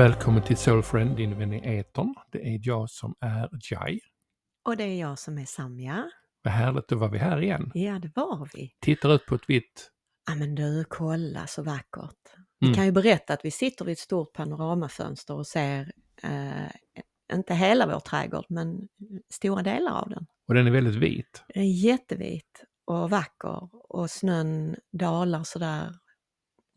[0.00, 2.14] Välkommen till Soulfriend, din vän i etern.
[2.32, 4.00] Det är jag som är Jai.
[4.64, 6.10] Och det är jag som är Samja.
[6.42, 7.70] Vad härligt, då var vi här igen.
[7.74, 8.72] Ja, det var vi.
[8.80, 9.90] Tittar ut på ett vitt...
[10.28, 12.16] Ja men du, kolla så vackert.
[12.58, 12.74] Vi Mm.
[12.76, 16.70] kan ju berätta att vi sitter vid ett stort panoramafönster och ser, eh,
[17.32, 18.88] inte hela vår trädgård, men
[19.34, 20.26] stora delar av den.
[20.48, 21.44] Och den är väldigt vit.
[21.54, 25.94] Den är jättevit och vacker och snön dalar sådär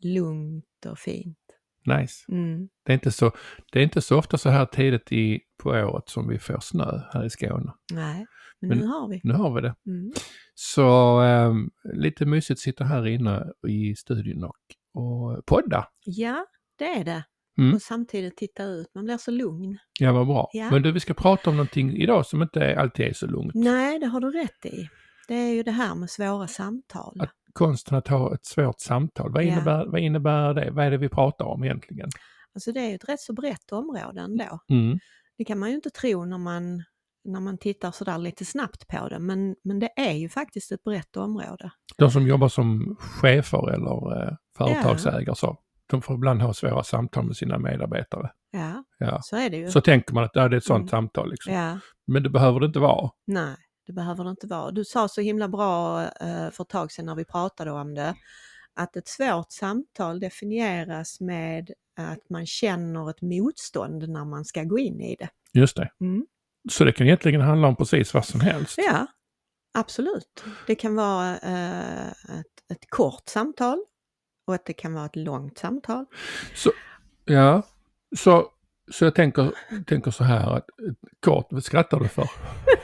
[0.02, 1.38] lugnt och fint.
[1.86, 2.32] Nice.
[2.32, 2.68] Mm.
[2.84, 3.32] Det är inte så,
[3.72, 7.00] det är inte så ofta så här tidigt i, på året som vi får snö
[7.12, 7.72] här i Skåne.
[7.92, 8.26] Nej,
[8.60, 9.20] men, Men- nu har vi.
[9.24, 9.74] Nu har vi det.
[9.86, 10.12] Mm.
[10.54, 14.56] Så ehm, lite mysigt sitta här inne i studion och,
[15.02, 15.88] och podda.
[16.04, 16.46] Ja,
[16.78, 17.24] det är det.
[17.58, 17.74] Mm.
[17.74, 19.78] Och samtidigt titta ut, man blir så lugn.
[20.00, 20.48] Ja, vad bra.
[20.52, 20.70] Ja.
[20.70, 23.54] Men du, vi ska prata om någonting idag som inte alltid är så lugnt.
[23.54, 24.88] Nej, det har du rätt i.
[25.28, 27.16] Det är ju det här med svåra samtal.
[27.20, 29.32] Att- Konsten att ha ett svårt samtal.
[29.32, 29.48] Vad Ja.
[29.52, 30.70] innebär, vad innebär det?
[30.70, 32.08] Vad är det vi pratar om egentligen?
[32.54, 34.58] Alltså det är ju ett rätt så brett område ändå.
[34.70, 34.98] Mm.
[35.38, 36.82] Det kan man ju inte tro när man,
[37.24, 40.82] när man tittar sådär lite snabbt på det, men, men det är ju faktiskt ett
[40.84, 41.70] brett område.
[41.98, 47.24] De som jobbar som chefer eller eh, företagsägare så, de får ibland ha svåra samtal
[47.26, 48.30] med sina medarbetare.
[48.50, 49.18] Ja, Ja.
[49.22, 49.70] så är det ju.
[49.70, 50.88] Så tänker man att ja, det är ett sånt Mm.
[50.88, 51.30] samtal.
[51.30, 51.52] Liksom.
[51.54, 53.10] Ja, Men det behöver det inte vara.
[53.26, 54.70] nej, det behöver det inte vara.
[54.70, 58.14] Du sa så himla bra eh, för ett tag sedan när vi pratade om det,
[58.74, 64.78] att ett svårt samtal definieras med att man känner ett motstånd när man ska gå
[64.78, 65.28] in i det.
[65.52, 65.90] Just det.
[66.00, 66.26] Mm.
[66.70, 68.74] Så det kan egentligen handla om precis vad som helst.
[68.76, 69.06] Ja,
[69.74, 70.44] absolut.
[70.66, 73.84] Det kan vara eh, ett, ett kort samtal
[74.46, 76.06] och att det kan vara ett långt samtal.
[76.54, 76.70] Så,
[77.24, 77.62] ja,
[78.16, 78.48] så,
[78.92, 79.52] så jag tänker,
[79.86, 82.24] tänker så här att eh, kort, vad skrattar du för?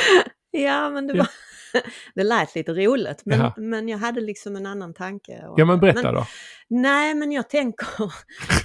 [0.50, 1.26] Ja, men det, Ja.
[1.74, 1.82] var,
[2.14, 3.54] det lät lite roligt, men, Jaha.
[3.56, 5.46] men jag hade liksom en annan tanke.
[5.46, 6.26] om Ja men berätta Men, då.
[6.68, 7.86] nej, men jag tänker...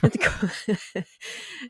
[0.03, 0.16] ett,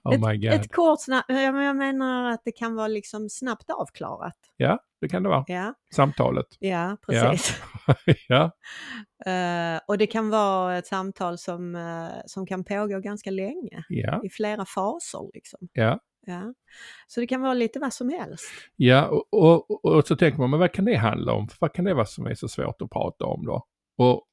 [0.03, 0.53] Oh my god.
[0.53, 4.37] ett kort snabbt, jag menar att det kan vara liksom snabbt avklarat.
[4.57, 5.43] Ja, det kan det vara.
[5.47, 6.47] Ja, Samtalet.
[6.59, 7.61] ja precis.
[8.27, 8.51] ja,
[9.25, 14.21] Eh, och det kan vara ett samtal som, eh, som kan pågå ganska länge, ja,
[14.23, 15.29] i flera faser.
[15.33, 15.59] Liksom.
[15.73, 15.99] ja.
[16.25, 16.53] Ja.
[17.07, 18.51] Så det kan vara lite vad som helst.
[18.75, 21.47] Ja, och, och, och så tänker man, men vad kan det handla om?
[21.59, 23.65] Vad kan det vara som är så svårt att prata om då?
[23.97, 24.23] Och,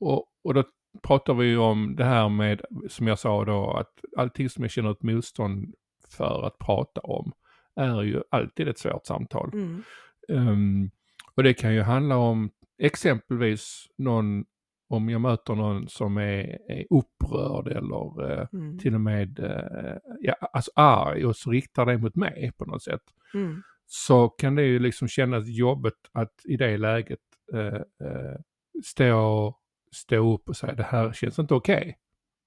[0.00, 0.64] och, och då
[1.02, 4.70] pratar vi ju om det här med, som jag sa då, att allting som jag
[4.70, 5.74] känner ett motstånd
[6.08, 7.32] för att prata om
[7.76, 9.50] är ju alltid ett svårt samtal.
[9.52, 9.82] Mm.
[10.28, 10.90] Ehm,
[11.34, 14.44] och det kan ju handla om exempelvis någon,
[14.88, 18.78] om jag möter någon som är, är upprörd eller eh, Mm.
[18.78, 22.82] till och med eh, ja, alltså arg och så riktar det mot mig på något
[22.82, 23.02] sätt
[23.34, 23.62] Mm.
[23.86, 27.18] så kan det ju liksom kännas jobbigt att i det läget
[27.52, 27.66] eh,
[28.08, 28.36] eh,
[28.84, 29.54] stå,
[29.94, 31.96] stå upp och säga det här känns inte okej.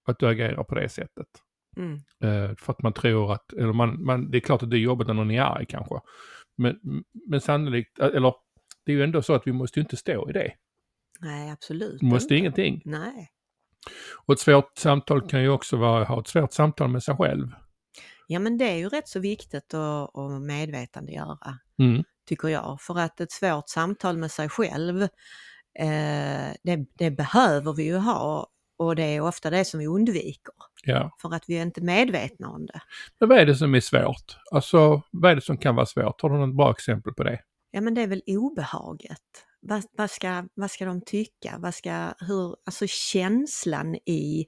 [0.08, 1.28] Att du agerar på det sättet.
[1.78, 1.94] Mm.
[2.24, 4.80] Eh, för att man tror att, eller man, man, det är klart att det är
[4.80, 5.96] jobbigt när någon är arg kanske.
[6.58, 6.80] Men,
[7.28, 8.34] men sannolikt, eller
[8.86, 10.52] det är ju ändå så att vi måste ju inte stå i det.
[11.22, 12.36] Nej, absolut måste inte.
[12.36, 12.82] ingenting.
[12.86, 13.30] Nej.
[14.26, 17.48] Och ett svårt samtal kan ju också vara, ha ett svårt samtal med sig själv.
[18.28, 22.04] Ja, men det är ju rätt så viktigt att, att medvetandegöra, Mm.
[22.26, 22.78] tycker jag.
[22.82, 25.02] För att ett svårt samtal med sig själv,
[25.80, 28.48] eh, det, det behöver vi ju ha
[28.78, 30.54] och det är ofta det som vi undviker.
[30.84, 31.16] Ja.
[31.22, 32.82] För att vi är inte medvetna om det.
[33.20, 34.38] Men vad är det som är svårt?
[34.52, 36.22] Alltså, vad är det som kan vara svårt?
[36.22, 37.40] Har du något bra exempel på det?
[37.72, 39.46] Ja, men det är väl obehaget.
[39.62, 41.56] Vad, vad, ska, vad ska de tycka?
[41.60, 44.46] Vad ska, hur, alltså känslan i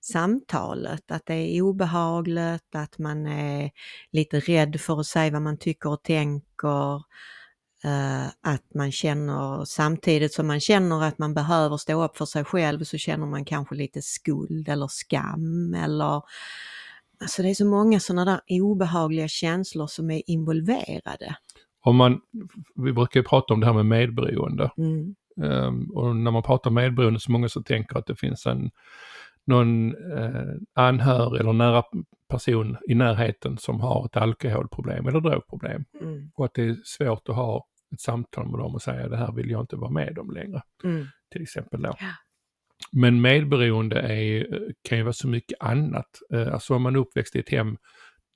[0.00, 3.70] samtalet, att det är obehagligt, att man är
[4.12, 7.02] lite rädd för att säga vad man tycker och tänker.
[7.84, 12.44] Uh, att man känner, samtidigt som man känner att man behöver stå upp för sig
[12.44, 16.22] själv så känner man kanske lite skuld eller skam eller
[17.22, 21.36] Alltså det är så många sådana där obehagliga känslor som är involverade.
[21.84, 22.20] Om man,
[22.74, 24.70] vi brukar ju prata om det här med medberoende.
[24.76, 25.14] Mm.
[25.42, 28.70] Ehm, och när man pratar medberoende så många som tänker att det finns en
[29.44, 31.82] någon eh, anhörig eller nära
[32.28, 35.84] person i närheten som har ett alkoholproblem eller drogproblem.
[36.00, 36.30] Mm.
[36.34, 39.32] Och att det är svårt att ha ett samtal med dem och säga det här
[39.32, 40.62] vill jag inte vara med om längre.
[40.84, 41.06] Mm.
[41.32, 41.94] Till exempel då.
[42.00, 42.06] Ja.
[42.92, 44.46] Men medberoende är,
[44.88, 46.08] kan ju vara så mycket annat.
[46.32, 47.76] Eh, Alltså om man är uppväxt i ett hem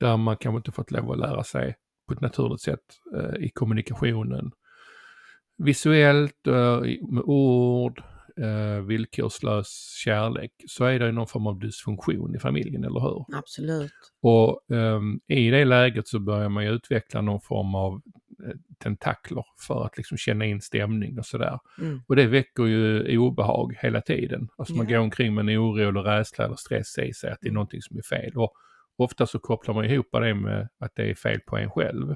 [0.00, 1.74] där man kanske inte fått lov att lära sig
[2.06, 2.80] på ett naturligt sätt
[3.16, 4.50] eh, i kommunikationen.
[5.58, 6.80] Visuellt, eh,
[7.10, 8.02] med ord,
[8.40, 13.24] eh, villkorslös kärlek, så är det någon form av dysfunktion i familjen, eller hur?
[13.38, 13.92] Absolut.
[14.22, 17.94] Och ehm, i det läget så börjar man ju utveckla någon form av
[18.46, 21.58] eh, tentakler för att liksom känna in stämning och sådär.
[21.80, 22.00] Mm.
[22.06, 24.48] Och det väcker ju obehag hela tiden.
[24.58, 24.98] Alltså man Ja.
[24.98, 27.54] går omkring med en oro eller rädsla eller stress i sig att det är Mm.
[27.54, 28.32] någonting som är fel.
[28.36, 28.52] Och
[28.96, 32.14] ofta så kopplar man ihop det med att det är fel på en själv.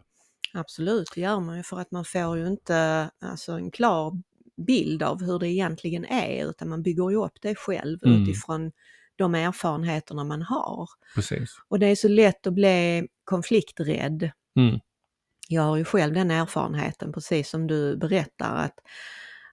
[0.55, 4.23] Absolut, det gör man ju för att man får ju inte alltså, en klar
[4.67, 8.23] bild av hur det egentligen är utan man bygger ju upp det själv Mm.
[8.23, 8.73] utifrån
[9.17, 10.89] de erfarenheterna man har.
[11.15, 11.51] Precis.
[11.69, 14.31] Och det är så lätt att bli konflikträdd.
[14.57, 14.81] Mm.
[15.49, 18.75] Jag har ju själv den erfarenheten, precis som du berättar, att,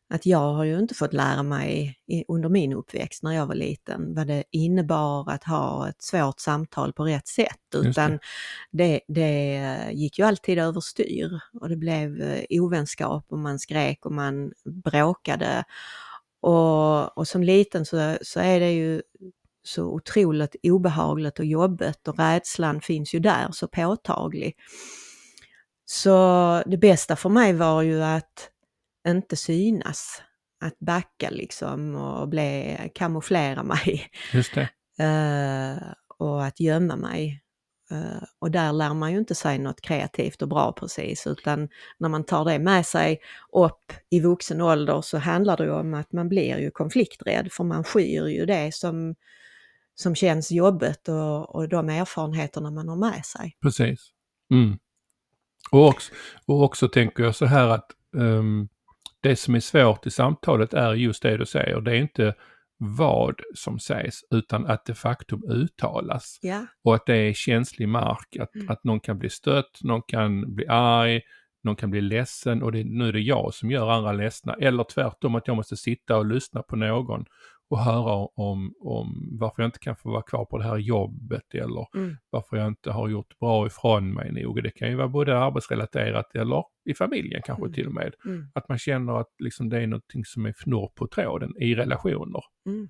[0.09, 4.13] att jag har ju inte fått lära mig under min uppväxt när jag var liten
[4.13, 7.89] vad det innebar att ha ett svårt samtal på rätt sätt, Just det.
[7.89, 8.19] utan
[8.71, 14.12] det, det gick ju alltid överstyr och det blev eh, ovänskap och man skrek och
[14.12, 15.63] man bråkade.
[16.42, 19.01] Och, och som liten så, så är det ju
[19.63, 24.56] så otroligt obehagligt och jobbigt och rädslan finns ju där så påtaglig.
[25.86, 28.50] Så det bästa för mig var ju att
[29.07, 30.21] inte synas,
[30.62, 34.69] att backa liksom och bli, kamouflera mig Just det.
[35.04, 35.88] eh,
[36.18, 37.44] och att gömma mig.
[37.92, 42.09] Eh, och där lär man ju inte sig något kreativt och bra precis, utan när
[42.09, 43.19] man tar det med sig
[43.54, 47.63] upp i vuxen ålder så handlar det ju om att man blir ju konflikträdd, för
[47.63, 49.15] man skyr ju det som,
[49.95, 53.57] som känns jobbigt och, och de erfarenheterna man har med sig.
[53.62, 54.12] Precis.
[54.51, 54.77] Mm.
[55.71, 56.13] Och, också,
[56.45, 58.68] och också tänker jag så här att ehm,
[59.24, 61.81] det som är svårt i samtalet är just det du säger.
[61.81, 62.34] Det är inte
[62.80, 66.40] vad som sägs utan att det faktum uttalas.
[66.42, 68.69] Ja, Och att det är känslig mark, att, Mm.
[68.69, 71.22] att någon kan bli stött, någon kan bli arg,
[71.64, 74.54] någon kan bli ledsen och det, nu är det jag som gör andra ledsna.
[74.54, 77.25] Eller tvärtom att jag måste sitta och lyssna på någon
[77.69, 81.54] och höra om, om varför jag inte kan få vara kvar på det här jobbet
[81.54, 82.18] eller Mm.
[82.30, 84.64] varför jag inte har gjort bra ifrån mig nog.
[84.64, 87.74] Det kan ju vara både arbetsrelaterat eller i familjen kanske Mm.
[87.74, 88.14] till och med.
[88.25, 91.75] mm, Att man känner att liksom det är någonting som är fnurr på tråden i
[91.75, 92.42] relationer.
[92.66, 92.90] mm,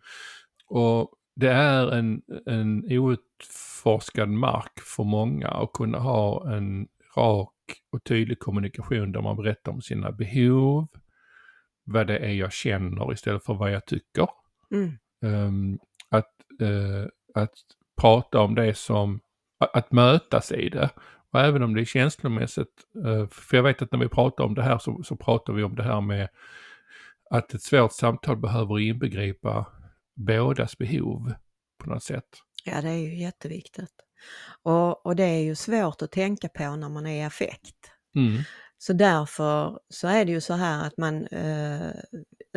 [0.68, 6.88] Och det är en, en outforskad mark för många att kunna ha en
[7.18, 7.54] rak
[7.92, 10.88] och tydlig kommunikation där man berättar om sina behov,
[11.84, 14.28] vad det är jag känner istället för vad jag tycker.
[14.74, 15.80] Mm, Ehm,
[16.10, 17.54] att, eh, att
[18.02, 19.20] prata om det som,
[19.74, 20.90] att, mötas i det.
[21.32, 24.56] Och även om det är känslomässigt, eh, för jag vet att när vi pratar om
[24.56, 26.30] det här så, så pratar vi om det här med
[27.30, 29.66] att ett svårt samtal behöver inbegripa
[30.16, 31.34] bådas behov
[31.84, 32.28] på något sätt.
[32.66, 33.94] Ja, det är ju jätteviktigt.
[34.64, 37.92] Och, och det är ju svårt att tänka på när man är i affekt.
[38.16, 38.44] Mm.
[38.78, 41.92] Så därför så är det ju så här att man, eh,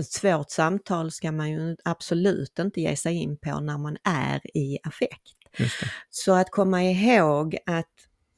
[0.01, 4.57] ett svårt samtal ska man ju absolut inte ge sig in på när man är
[4.57, 5.37] i affekt.
[6.11, 7.91] Så att komma ihåg att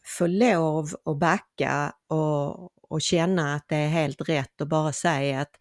[0.04, 5.40] få lov att backa och, och känna att det är helt rätt och bara säga
[5.40, 5.54] att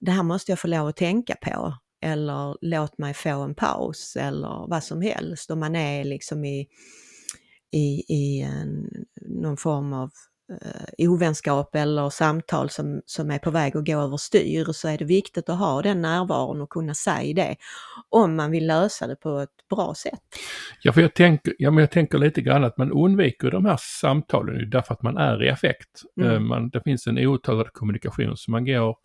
[0.00, 1.74] det här måste jag få lov att tänka på.
[2.00, 5.50] Eller låt mig få en paus eller vad som helst.
[5.50, 6.68] Om man är liksom i,
[7.70, 8.88] i, i en,
[9.26, 10.10] någon form av
[10.50, 15.04] eh, ovänskap eller samtal som, som är på väg att gå överstyr så är det
[15.04, 17.56] viktigt att ha den närvaron och kunna säga det
[18.08, 20.20] om man vill lösa det på ett bra sätt.
[20.82, 23.78] Ja, för jag tänker, ja, men jag tänker lite grann att man undviker de här
[24.00, 26.02] samtalen därför att man är i affekt.
[26.20, 26.32] Mm.
[26.32, 28.96] Eh, Man, det finns en outtalad kommunikation så man går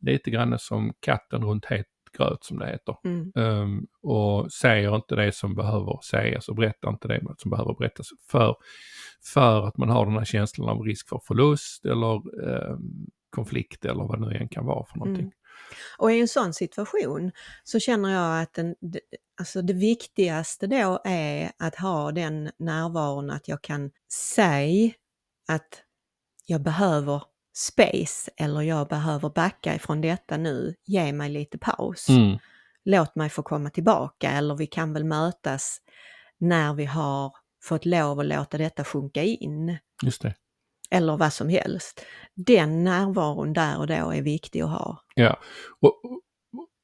[0.00, 2.96] lite grann som katten runt het gröt som det heter.
[3.04, 3.32] Mm.
[3.36, 8.06] Ehm, och säger inte det som behöver sägas och berättar inte det som behöver berättas
[8.30, 8.56] för,
[9.32, 12.14] för att man har den här känslan av risk för förlust eller
[12.48, 15.24] ehm, konflikt eller vad det nu än kan vara för någonting.
[15.24, 15.32] Mm.
[15.98, 17.32] Och i en sån situation
[17.64, 18.74] så känner jag att den,
[19.40, 24.90] alltså det viktigaste då är att ha den närvaron att jag kan säga
[25.48, 25.82] att
[26.46, 27.22] jag behöver
[27.58, 32.08] space eller jag behöver backa ifrån detta nu, ge mig lite paus.
[32.08, 32.38] Mm.
[32.84, 35.78] Låt mig få komma tillbaka eller vi kan väl mötas
[36.38, 37.32] när vi har
[37.64, 39.78] fått lov att låta detta sjunka in.
[40.02, 40.34] Just det.
[40.90, 42.04] Eller vad som helst.
[42.34, 45.02] Den närvaron där och då är viktig att ha.
[45.14, 45.38] Ja.
[45.80, 45.94] Och,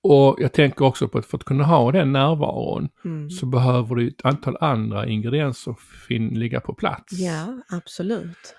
[0.03, 3.31] och jag tänker också på att för att kunna ha den närvaron Mm.
[3.31, 5.75] så behöver det ett antal andra ingredienser
[6.09, 7.13] fin- ligga på plats.
[7.13, 8.57] Ja, absolut.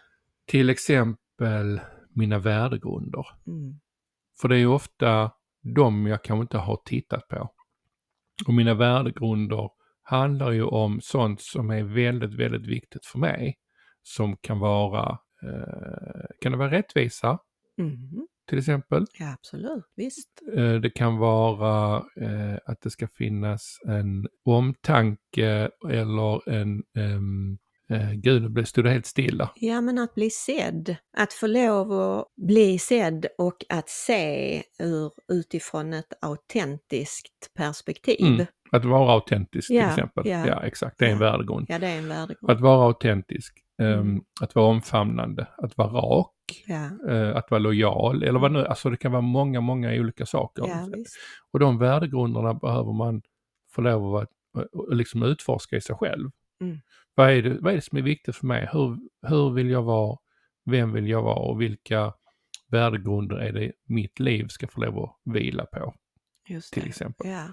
[0.48, 1.82] Till exempel
[2.16, 3.26] mina värdegrunder.
[3.48, 3.80] Mm.
[4.42, 5.32] För det är ju ofta
[5.76, 7.50] de jag kanske inte har tittat på.
[8.48, 9.70] Och mina värdegrunder
[10.02, 13.56] handlar ju om sånt som är väldigt, väldigt viktigt för mig.
[14.04, 17.40] Som kan vara, eh, kan det vara rättvisa
[17.78, 18.28] Mm.
[18.50, 19.06] till exempel?
[19.20, 19.84] Ja, absolut.
[19.96, 20.42] Visst.
[20.58, 27.58] Eh, Det kan vara eh, att det ska finnas en omtanke eller en, ehm,
[27.90, 29.50] eh, gud, stod det helt stilla.
[29.56, 30.96] Ja, men att bli sedd.
[31.18, 38.26] Att få lov att bli sedd och att se ur, utifrån ett autentiskt perspektiv.
[38.26, 38.46] Mm.
[38.72, 40.28] Att vara autentisk till Ja, exempel.
[40.28, 40.48] ja.
[40.48, 41.00] Ja, exakt.
[41.00, 41.32] Det är en Ja.
[41.32, 41.66] värdegrund.
[41.70, 42.52] Ja, det är en värdegrund.
[42.52, 44.22] Att vara autentisk, Mm.
[44.42, 46.32] att vara omfamnande, att vara rak,
[46.68, 50.26] Ja, eh, att vara lojal eller vad nu, alltså det kan vara många, många olika
[50.26, 50.64] saker.
[51.52, 53.22] Och de värdegrunderna behöver man
[53.72, 54.30] få lov att
[54.92, 56.30] liksom utforska i sig själv.
[56.62, 56.78] Mm.
[57.16, 58.70] Vad, är det, vad är det som är viktigt för mig?
[58.72, 58.98] Hur,
[59.28, 60.18] hur vill jag vara?
[60.66, 61.40] Vem vill jag vara?
[61.40, 62.14] Och vilka
[62.68, 65.96] värdegrunder är det mitt liv ska få lov att vila på
[66.48, 66.90] Just till det.
[66.90, 67.30] exempel?
[67.30, 67.48] Ja.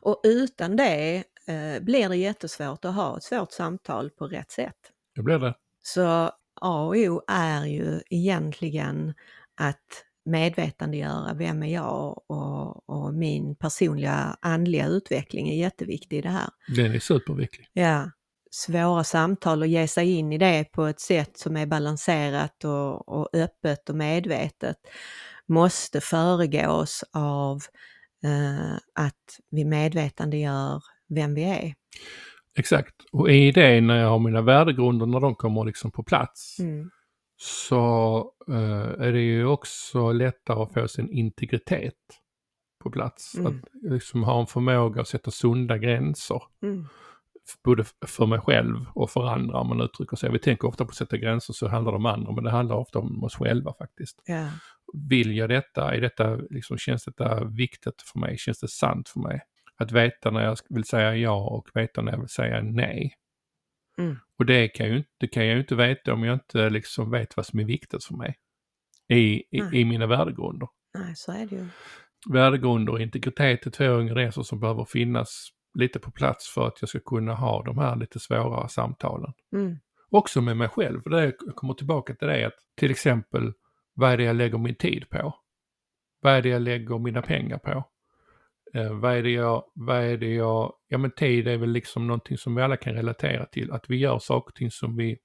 [0.00, 4.76] Och utan det eh, blir det jättesvårt att ha ett svårt samtal på rätt sätt.
[5.14, 5.54] Det blir det.
[5.82, 6.30] Så
[6.60, 9.14] A och O är ju egentligen
[9.60, 16.28] att medvetandegöra vem är jag och, och min personliga andliga utveckling är jätteviktig i det
[16.28, 16.48] här.
[16.76, 17.66] Den är superviktig.
[17.72, 18.10] Ja,
[18.50, 23.08] svåra samtal och ge sig in i det på ett sätt som är balanserat och,
[23.08, 24.76] och öppet och medvetet
[25.46, 27.56] måste föregås av
[28.24, 31.74] eh, att vi medvetandegör vem vi är.
[32.58, 32.94] Exakt.
[33.12, 36.90] Och i det när jag har mina värdegrunder, när de kommer liksom på plats, Mm.
[37.36, 41.94] så eh, är det ju också lättare att få sin integritet
[42.82, 43.34] på plats.
[43.34, 43.46] Mm.
[43.46, 46.42] Att liksom ha en förmåga att sätta sunda gränser.
[46.62, 46.86] Mm.
[47.64, 50.32] Både för mig själv och för andra om man uttrycker sig.
[50.32, 52.76] Vi tänker ofta på att sätta gränser så handlar det om andra men det handlar
[52.76, 54.22] ofta om oss själva faktiskt.
[54.24, 54.48] Ja.
[54.92, 55.94] Vill jag detta?
[55.94, 58.38] Är detta liksom, känns detta viktigt för mig?
[58.38, 59.40] Känns det sant för mig?
[59.76, 63.14] Att veta när jag vill säga ja och veta när jag vill säga nej.
[63.98, 64.16] Mm.
[64.38, 67.10] Och det kan, ju inte, det kan jag ju inte veta om jag inte liksom
[67.10, 68.38] vet vad som är viktigt för mig.
[69.08, 69.80] I, i, Nej.
[69.80, 70.68] i mina värdegrunder.
[70.98, 71.66] Nej, så är det ju.
[72.32, 76.88] Värdegrunder och integritet är två ingredienser som behöver finnas lite på plats för att jag
[76.88, 79.32] ska kunna ha de här lite svårare samtalen.
[79.52, 79.76] Mm.
[80.10, 83.52] Också med mig själv, för det jag kommer tillbaka till det att till exempel
[83.94, 85.34] vad är det jag lägger min tid på?
[86.20, 87.84] Vad är det jag lägger mina pengar på?
[88.74, 92.06] Eh, vad är det jag, vad är det jag, ja men tid är väl liksom
[92.06, 95.18] någonting som vi alla kan relatera till, att vi gör saker och ting som vi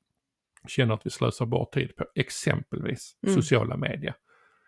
[0.67, 3.35] känner att vi slösar bort tid på, exempelvis Mm.
[3.35, 4.15] sociala medier,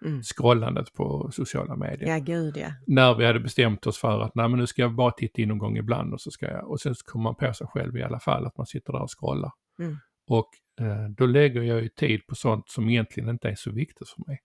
[0.05, 0.21] Mm.
[0.23, 2.67] scrollandet på sociala medier Ja, gud ja.
[2.87, 5.49] när vi hade bestämt oss för att nej men nu ska jag bara titta in
[5.49, 7.97] någon gång ibland och så ska jag, och sen så kommer man på sig själv
[7.97, 9.51] i alla fall att man sitter där och scrollar.
[9.79, 9.97] Mm.
[10.29, 10.49] Och
[10.85, 14.23] eh, då lägger jag ju tid på sånt som egentligen inte är så viktigt för
[14.27, 14.39] mig.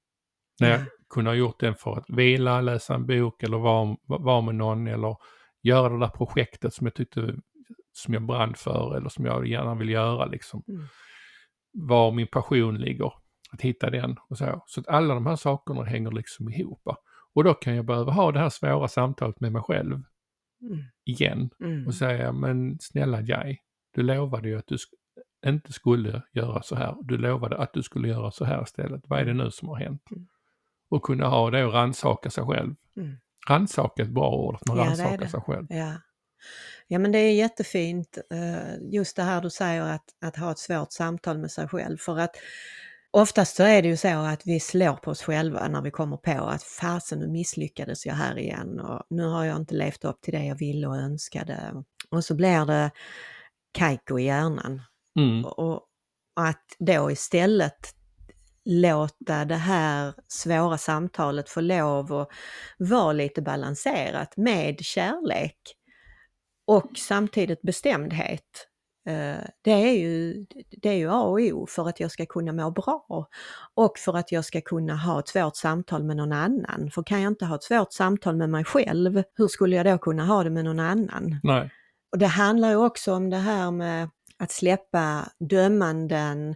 [0.61, 0.85] När jag Ja.
[1.15, 4.87] kunde ha gjort den för att vila, läsa en bok eller vara, vara med någon
[4.87, 5.17] eller
[5.63, 7.35] göra det där projektet som jag tyckte
[7.93, 10.63] som jag brann för eller som jag gärna vill göra liksom.
[10.69, 10.83] Mm.
[11.73, 13.13] Var min passion ligger,
[13.53, 14.63] att hitta den och så.
[14.67, 16.83] Så att alla de här sakerna hänger liksom ihop.
[17.35, 20.03] Och då kan jag behöva ha det här svåra samtalet med mig själv
[20.63, 20.79] Mm.
[21.05, 21.87] igen Mm.
[21.87, 23.59] och säga men snälla Jai,
[23.95, 24.77] du lovade ju att du
[25.47, 26.97] inte skulle göra så här.
[27.03, 29.03] Du lovade att du skulle göra så här istället.
[29.09, 30.03] Vad är det nu som har hänt?
[30.11, 30.27] Mm.
[30.91, 32.75] Och kunna ha det och rannsaka sig själv.
[32.97, 33.17] Mm.
[33.49, 35.29] Rannsaka är ett bra ord, att man Ja, rannsakar det.
[35.29, 35.67] sig själv.
[35.71, 35.93] Ja.
[36.89, 40.59] ja, men det är jättefint eh, just det här du säger att, att ha ett
[40.59, 41.97] svårt samtal med sig själv.
[41.97, 42.37] För att
[43.13, 46.17] oftast så är det ju så att vi slår på oss själva när vi kommer
[46.17, 50.21] på att fasen nu misslyckades jag här igen och nu har jag inte levt upp
[50.21, 51.85] till det jag ville och önskade.
[52.11, 52.91] Och så blir det
[53.73, 54.83] kajko i hjärnan.
[55.19, 55.45] Mm.
[55.45, 55.89] Och,
[56.35, 57.95] att då istället
[58.65, 62.29] låta det här svåra samtalet få lov att
[62.79, 65.59] vara lite balanserat med kärlek
[66.67, 68.69] och samtidigt bestämdhet.
[69.07, 72.53] Eh, Det är, ju, det är ju A och O för att jag ska kunna
[72.53, 73.07] må bra
[73.75, 76.91] och för att jag ska kunna ha ett svårt samtal med någon annan.
[76.91, 79.99] För kan jag inte ha ett svårt samtal med mig själv, hur skulle jag då
[79.99, 81.41] kunna ha det med någon annan?
[81.43, 81.71] Nej,
[82.13, 86.55] Och det handlar ju också om det här med att släppa dömanden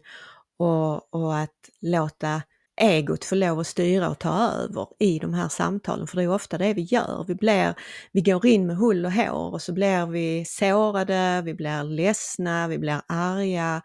[0.58, 2.42] och, och att låta
[2.76, 6.06] egot får lov att styra och ta över i de här samtalen.
[6.06, 7.24] För det är ofta det vi gör.
[7.28, 7.74] Vi, blir,
[8.12, 12.68] vi går in med hull och hår och så blir vi sårade, vi blir ledsna,
[12.68, 13.82] vi blir arga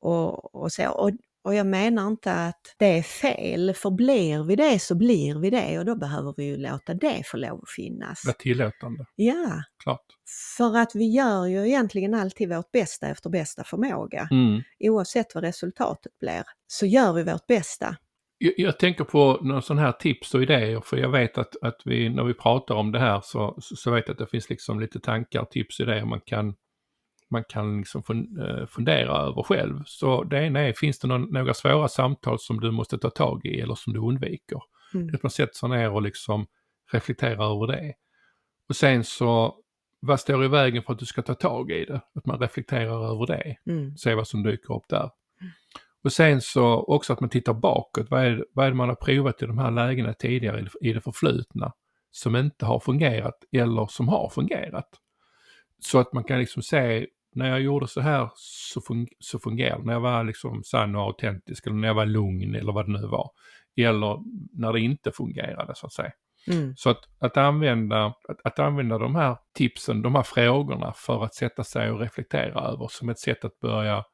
[0.00, 0.88] och, och så.
[0.88, 1.10] Och,
[1.44, 5.50] och jag menar inte att det är fel, för blir vi det så blir vi
[5.50, 8.22] det och då behöver vi ju låta det få lov att finnas.
[8.26, 10.04] var tillåtande, Ja, klart.
[10.56, 14.28] för att vi gör ju egentligen alltid vårt bästa efter bästa förmåga.
[14.30, 14.62] Mm.
[14.80, 17.96] Oavsett vad resultatet blir, så gör vi vårt bästa.
[18.38, 21.80] Jag, jag tänker på några sådana här tips och idéer för jag vet att, att
[21.84, 24.50] vi, när vi pratar om det här så, så, så vet jag att det finns
[24.50, 26.54] liksom lite tankar, tips, idéer man kan,
[27.30, 28.02] man kan liksom
[28.40, 29.82] eh, fundera över själv.
[29.86, 33.46] Så det ena är, finns det någon, några svåra samtal som du måste ta tag
[33.46, 34.60] i eller som du undviker?
[34.94, 35.14] Mm.
[35.14, 36.46] Att man sätter sig ner och liksom
[36.92, 37.94] reflekterar över det.
[38.68, 39.56] Och sen så
[40.00, 42.00] vad står i vägen för att du ska ta tag i det?
[42.14, 43.96] Att man reflekterar över det, Mm.
[43.96, 45.10] se vad som dyker upp där.
[46.04, 48.96] Och sen så också att man tittar bakåt, vad är, vad är det man har
[48.96, 51.72] provat i de här lägena tidigare i det förflutna
[52.10, 54.88] som inte har fungerat eller som har fungerat.
[55.78, 59.84] Så att man kan liksom se, när jag gjorde så här så, fun- så fungerade.
[59.84, 62.92] När jag var liksom sann och autentisk eller när jag var lugn eller vad det
[62.92, 63.30] nu var.
[63.76, 64.18] Eller
[64.52, 66.12] när det inte fungerade så att säga.
[66.50, 66.76] Mm.
[66.76, 71.34] Så att, att, använda, att, att använda de här tipsen, de här frågorna för att
[71.34, 74.04] sätta sig och reflektera över som ett sätt att börja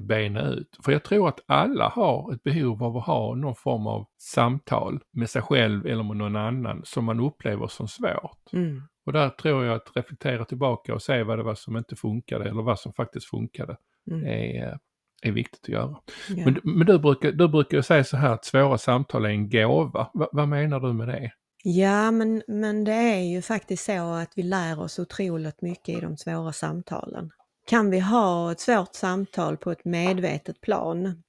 [0.00, 0.78] bena ut.
[0.84, 5.00] För jag tror att alla har ett behov av att ha någon form av samtal
[5.12, 8.52] med sig själv eller med någon annan som man upplever som svårt.
[8.52, 8.82] Mm.
[9.06, 12.48] Och där tror jag att reflektera tillbaka och se vad det var som inte funkade
[12.48, 13.76] eller vad som faktiskt funkade
[14.10, 14.24] Mm.
[14.26, 14.76] är, eh,
[15.22, 15.96] är viktigt att göra.
[16.28, 16.44] Ja.
[16.44, 20.10] Men, men du, brukar, du brukar säga så här att svåra samtal är en gåva.
[20.14, 21.30] Va, vad menar du med det?
[21.64, 26.00] Ja, men, men det är ju faktiskt så att vi lär oss otroligt mycket i
[26.00, 27.30] de svåra samtalen.
[27.68, 31.22] Kan vi ha ett svårt samtal på ett medvetet plan,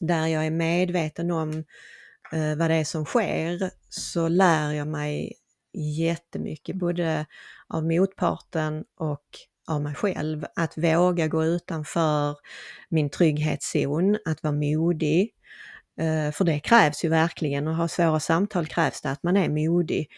[0.00, 1.64] där jag är medveten om
[2.32, 5.32] eh, vad det är som sker, så lär jag mig
[5.98, 7.26] jättemycket, både
[7.68, 9.24] av motparten och
[9.68, 10.46] av mig själv.
[10.56, 12.36] Att våga gå utanför
[12.88, 15.32] min trygghetszon, att vara modig,
[16.00, 19.48] Eh, För det krävs ju verkligen, att ha svåra samtal krävs det att man är
[19.48, 20.08] modig.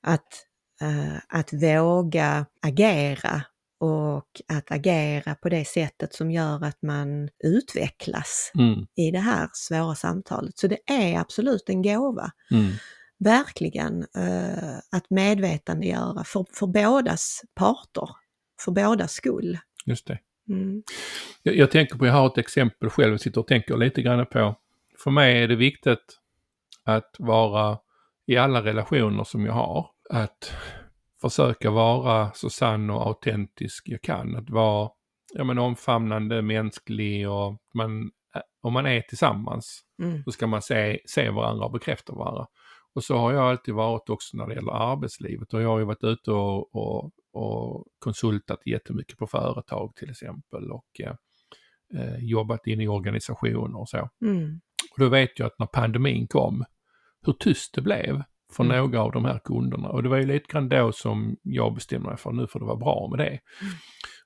[0.00, 0.46] Att,
[0.80, 3.42] eh, att våga agera
[3.84, 9.48] och att agera på det sättet som gör att man utvecklas Mm, i det här
[9.52, 10.58] svåra samtalet.
[10.58, 12.72] Så det är absolut en gåva, mm,
[13.18, 18.08] verkligen, eh, att medvetandegöra för, för bådas parter,
[18.64, 19.58] för bådas skull.
[19.86, 20.18] just det.
[20.48, 20.82] Mm.
[21.42, 24.26] Jag, jag tänker på, jag har ett exempel själv, jag sitter och tänker lite grann
[24.26, 24.56] på.
[24.98, 26.18] För mig är det viktigt
[26.84, 27.78] att vara
[28.26, 30.52] i alla relationer som jag har, att
[31.32, 34.36] försöka vara så sann och autentisk jag kan.
[34.36, 34.90] Att vara
[35.34, 38.10] ja, men omfamnande, mänsklig och man,
[38.62, 40.24] om man är tillsammans Mm.
[40.24, 42.46] så ska man se, se varandra och bekräfta varandra.
[42.94, 45.84] Och så har jag alltid varit också när det gäller arbetslivet och jag har ju
[45.84, 51.14] varit ute och, och, och konsultat jättemycket på företag till exempel och eh,
[52.00, 54.08] eh, jobbat in i organisationer och så.
[54.24, 54.60] Mm.
[54.90, 56.64] Och då vet jag att när pandemin kom,
[57.26, 58.22] hur tyst det blev
[58.54, 58.76] för Mm.
[58.76, 59.88] några av de här kunderna.
[59.88, 62.66] Och det var ju lite grann då som jag bestämde mig för nu får det
[62.66, 63.38] vara bra med det.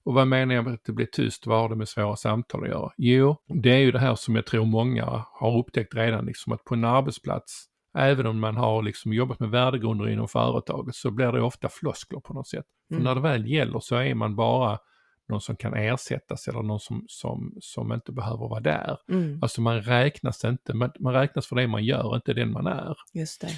[0.05, 1.47] Och vad menar jag med att det blir tyst?
[1.47, 2.91] Vad har det med svåra samtal att göra?
[2.97, 6.65] Jo, det är ju det här som jag tror många har upptäckt redan, liksom att
[6.65, 7.65] på en arbetsplats,
[7.99, 12.21] även om man har liksom jobbat med värdegrunder inom företaget, så blir det ofta floskler
[12.21, 12.65] på något sätt.
[12.89, 13.05] För Mm.
[13.05, 14.79] när det väl gäller så är man bara
[15.29, 18.99] någon som kan ersättas eller någon som, som, som inte behöver vara där.
[19.11, 19.39] Mm.
[19.43, 22.97] Alltså man räknas inte, man, man räknas för det man gör, inte den man är.
[23.15, 23.49] Just det.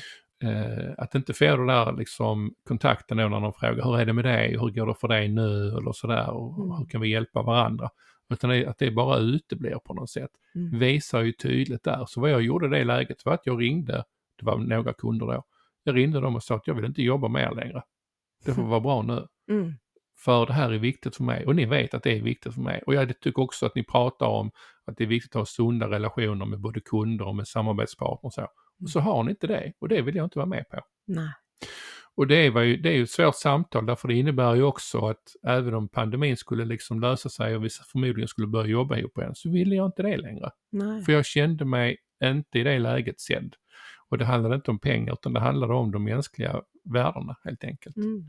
[0.42, 4.12] Eh, att inte få den där liksom kontakten då när de frågar hur är det
[4.12, 6.70] med dig, hur går det för dig nu eller sådär och Mm.
[6.78, 7.88] hur kan vi hjälpa varandra.
[8.32, 10.30] Utan det, att det bara uteblir på något sätt.
[10.54, 10.78] Mm.
[10.78, 12.04] Visar ju tydligt där.
[12.08, 14.04] Så vad jag gjorde i det läget var att jag ringde,
[14.38, 15.44] det var några kunder då,
[15.84, 17.82] jag ringde dem och sa att jag vill inte jobba med er längre.
[18.44, 19.26] Det får vara bra nu.
[19.50, 19.72] Mm.
[20.24, 22.60] För det här är viktigt för mig och ni vet att det är viktigt för
[22.60, 22.82] mig.
[22.86, 24.50] Och jag tycker också att ni pratar om
[24.84, 28.32] att det är viktigt att ha sunda relationer med både kunder och med samarbetspartner och
[28.32, 28.48] så.
[28.88, 30.80] Så har ni inte det och det vill jag inte vara med på.
[31.06, 31.32] Nej.
[32.14, 35.06] Och det, var ju, det är ju ett svårt samtal därför det innebär ju också
[35.06, 39.18] att även om pandemin skulle liksom lösa sig och vi förmodligen skulle börja jobba ihop
[39.18, 40.50] igen så ville jag inte det längre.
[40.72, 41.02] Nej.
[41.02, 43.54] För jag kände mig inte i det läget sedd.
[44.08, 47.96] Och det handlade inte om pengar utan det handlade om de mänskliga värdena helt enkelt.
[47.96, 48.24] Mm.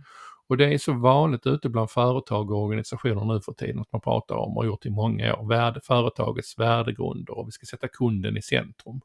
[0.48, 4.02] Och det är så vanligt ute bland företag och organisationer nu för tiden att man
[4.02, 7.88] pratar om och har gjort i många år, värde, företagets värdegrunder och vi ska sätta
[7.88, 9.02] kunden i centrum.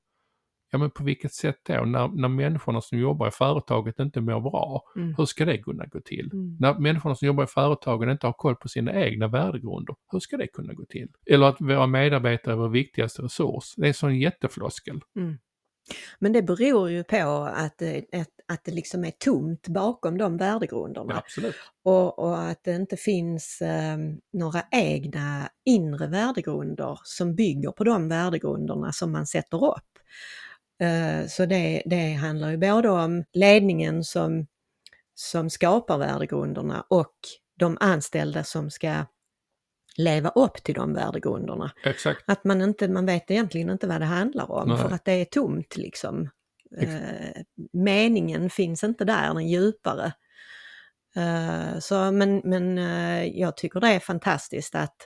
[0.70, 1.74] Ja men på vilket sätt då?
[1.84, 5.14] När, när människorna som jobbar i företaget inte mår bra, Mm.
[5.18, 6.30] hur ska det kunna gå till?
[6.32, 6.56] Mm.
[6.60, 10.36] När människorna som jobbar i företagen inte har koll på sina egna värdegrunder, hur ska
[10.36, 11.08] det kunna gå till?
[11.30, 13.74] Eller att våra medarbetare är vår viktigaste resurs.
[13.76, 15.00] Det är en sån jättefloskel.
[15.16, 15.38] Mm.
[16.18, 20.36] Men det beror ju på att, det- att, att det liksom är tomt bakom de
[20.36, 21.22] värdegrunderna.
[21.42, 21.50] Ja.
[21.84, 23.96] Och, och att det inte finns eh,
[24.32, 29.82] några egna inre värdegrunder som bygger på de värdegrunderna som man sätter upp.
[30.80, 34.46] Eh, så det, det handlar ju både om ledningen som,
[35.14, 37.14] som skapar värdegrunderna och
[37.58, 39.04] de anställda som ska
[39.96, 41.72] leva upp till de värdegrunderna.
[41.84, 42.24] Exakt.
[42.26, 44.78] Att man inte, man vet egentligen inte vad det handlar om Nej.
[44.78, 46.30] för att det är tomt liksom.
[46.78, 50.12] Eh, meningen finns inte där, den djupare.
[51.16, 54.96] Eh, så, men men eh, jag tycker det är fantastiskt att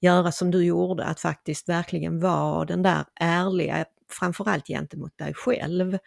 [0.00, 3.84] göra som du gjorde, att faktiskt verkligen vara den där ärliga,
[4.18, 5.98] framförallt gentemot dig själv.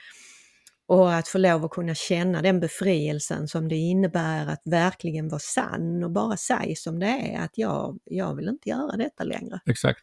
[0.87, 5.39] Och att få lov att kunna känna den befrielsen som det innebär att verkligen vara
[5.39, 9.59] sann och bara säga som det är att jag, jag vill inte göra detta längre.
[9.69, 10.01] Exakt.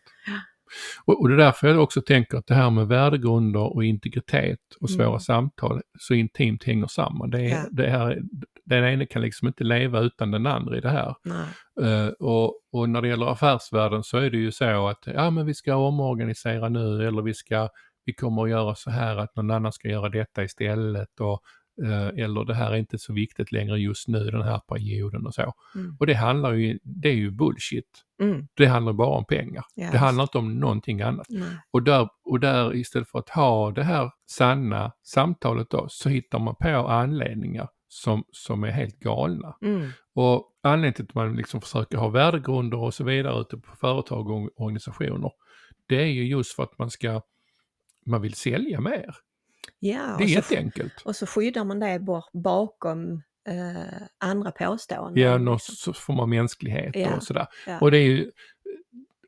[1.05, 4.59] Och, och det är därför jag också tänker att det här med värdegrunder och integritet
[4.81, 5.21] och svåra Mm.
[5.21, 7.31] samtal så intimt hänger samman.
[7.31, 7.64] Det är, Ja.
[7.71, 8.21] det här,
[8.64, 11.14] den ena kan liksom inte leva utan den andra i det här.
[11.83, 15.47] Eh, och, och när det gäller affärsvärlden så är det ju så att ja men
[15.47, 17.69] vi ska omorganisera nu eller vi ska
[18.07, 21.40] vi kommer att göra så här att någon annan ska göra detta istället och
[21.85, 25.35] eh, eller det här är inte så viktigt längre just nu den här perioden och
[25.35, 25.53] så.
[25.75, 25.97] Mm.
[26.01, 28.03] Och det handlar ju, det är ju bullshit.
[28.23, 28.49] Mm.
[28.57, 29.64] Det handlar bara om pengar.
[29.75, 31.27] Ja, det handlar inte om någonting annat.
[31.29, 31.49] Nej.
[31.71, 36.38] Och där, och där istället för att ha det här sanna samtalet då så hittar
[36.38, 39.57] man på anledningar som, som är helt galna.
[39.62, 39.90] Mm.
[40.14, 44.31] Och anledningen till att man liksom försöker ha värdegrunder och så vidare ute på företag
[44.31, 45.31] och organisationer,
[45.88, 47.23] det är ju just för att man ska,
[48.07, 49.16] man vill sälja mer.
[49.79, 50.92] Ja, Det är jätteenkelt.
[51.05, 55.23] och så skyddar man det bak- bakom eh, andra påståenden.
[55.23, 55.75] Ja, någon liksom.
[55.75, 57.47] så får man mänsklighet Ja, och sådär.
[57.66, 57.79] ja.
[57.81, 58.31] Och det är ju,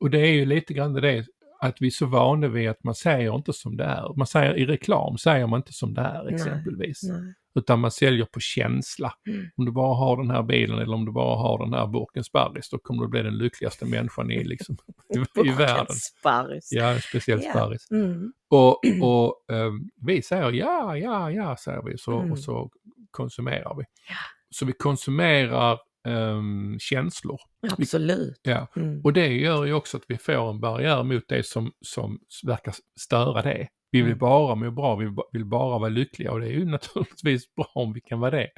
[0.01, 1.27] och det är ju lite grann det
[1.61, 4.15] att vi är så vana vid att man säger inte som det är.
[4.17, 7.03] Man säger i reklam säger man inte som det är Nej, exempelvis.
[7.03, 7.35] Nej.
[7.59, 9.13] Utan man säljer på känsla.
[9.29, 9.47] Mm.
[9.57, 12.25] Om du bara har den här bilen eller om du bara har den här burken
[12.25, 14.77] sparris då kommer du bli den lyckligaste människan i, liksom,
[15.45, 15.87] i, i världen.
[16.19, 16.69] Sparris.
[16.73, 17.51] Ja, speciellt Ja.
[17.51, 17.91] sparris.
[17.91, 18.33] Mm.
[18.51, 22.33] Och, och ehm, vi säger ja, ja, ja, säger vi så, Mm.
[22.33, 22.71] och så
[23.11, 23.85] konsumerar vi.
[24.09, 24.15] Ja.
[24.51, 27.39] Så vi konsumerar ehm, känslor.
[27.73, 28.41] Absolut.
[28.43, 28.67] Ja.
[28.77, 29.01] Mm.
[29.05, 32.75] Och det gör ju också att vi får en barriär mot det som, som verkar
[33.01, 33.69] störa det.
[33.91, 34.19] Vi vill Mm.
[34.19, 37.93] bara må bra, vi vill bara vara lyckliga och det är ju naturligtvis bra om
[37.93, 38.49] vi kan vara det.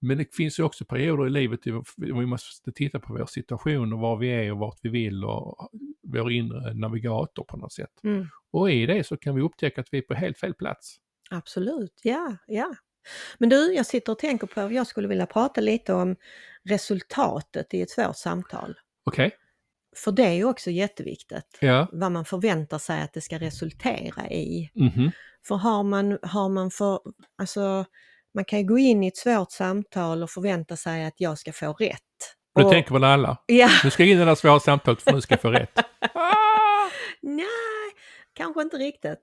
[0.00, 1.82] Men det finns ju också perioder i livet där
[2.20, 5.70] vi måste titta på vår situation och var vi är och vart vi vill och
[6.02, 7.90] vår inre navigator på något sätt.
[8.04, 8.26] Mm.
[8.52, 10.96] Och i det så kan vi upptäcka att vi är på helt fel plats.
[11.30, 12.74] Absolut, ja, ja.
[13.38, 16.16] Men du, jag sitter och tänker på, jag skulle vilja prata lite om
[16.64, 18.74] resultatet i ett svårt samtal.
[19.04, 19.30] Okej?
[20.04, 21.86] För det är också jätteviktigt, Ja.
[21.92, 24.70] vad man förväntar sig att det ska resultera i.
[24.74, 25.10] Mhm.
[25.48, 27.00] För har man, har man för,
[27.38, 27.84] alltså,
[28.34, 31.52] man kan ju gå in i ett svårt samtal och förvänta sig att jag ska
[31.52, 32.00] få rätt.
[32.54, 33.36] Och det tänker väl alla?
[33.46, 35.50] Ja, Nu ska jag in i det där svåra samtalet för nu ska jag få
[35.50, 35.78] rätt.
[36.14, 36.90] Ah!
[37.22, 37.46] nej,
[38.32, 39.18] kanske inte riktigt.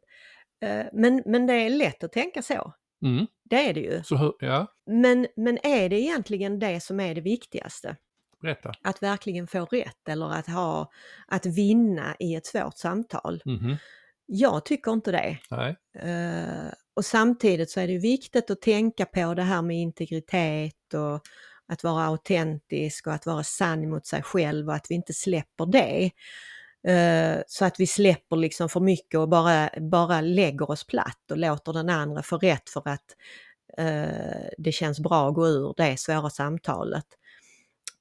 [0.66, 2.74] Eh, Men, men det är lätt att tänka så.
[3.06, 3.28] Mm.
[3.50, 4.04] Det är det ju.
[4.04, 7.96] Så ja, Men, men är det egentligen det som är det viktigaste?
[8.44, 8.72] Berätta.
[8.82, 10.92] Att verkligen få rätt eller att, ha,
[11.28, 13.42] att vinna i ett svårt samtal?
[13.46, 13.78] Mhm.
[14.26, 15.38] Jag tycker inte det.
[16.00, 21.22] Eh, och samtidigt så är det viktigt att tänka på det här med integritet och
[21.68, 25.66] att vara autentisk och att vara sann mot sig själv och att vi inte släpper
[25.66, 26.12] det.
[26.88, 31.38] Eh, så att vi släpper liksom för mycket och bara, bara lägger oss platt och
[31.38, 33.16] låter den andra få rätt för att
[33.78, 37.06] eh, det känns bra att gå ur det svåra samtalet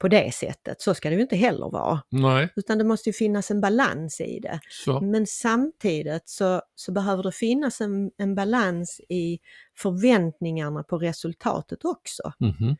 [0.03, 0.81] på det sättet.
[0.81, 2.03] Så ska det ju inte heller vara.
[2.11, 2.49] Nej.
[2.57, 4.61] Utan det måste ju finnas en balans i det.
[4.69, 5.01] Så.
[5.01, 9.39] Men samtidigt så, så behöver det finnas en, en balans i
[9.79, 12.33] förväntningarna på resultatet också.
[12.39, 12.77] Mhm.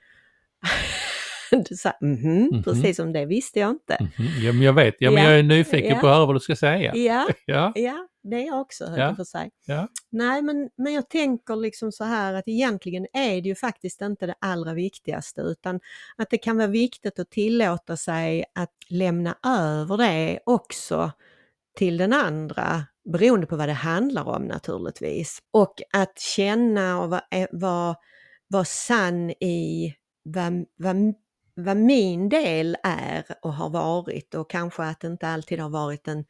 [1.69, 2.63] Du sa mhm, Mhm.
[2.63, 3.97] precis som det visste jag inte.
[4.01, 4.29] Mhm.
[4.45, 4.95] Ja, men jag vet.
[4.99, 5.31] Ja, men Ja.
[5.31, 6.01] jag är nyfiken Ja.
[6.01, 6.95] på att höra vad du ska säga.
[6.97, 7.73] Ja, Ja.
[7.75, 9.17] ja, det är jag också höll Ja.
[9.19, 9.51] att säga.
[9.67, 9.89] Ja.
[10.11, 14.27] Nej, men, men jag tänker liksom så här att egentligen är det ju faktiskt inte
[14.27, 15.81] det allra viktigaste utan
[16.17, 21.11] att det kan vara viktigt att tillåta sig att lämna över det också
[21.79, 25.39] till den andra beroende på vad det handlar om naturligtvis.
[25.51, 27.95] Och att känna och vara, vara,
[28.49, 30.97] vara sann i vad, vad,
[31.55, 36.09] vad min del är och har varit och kanske att det inte alltid har varit
[36.09, 36.25] en,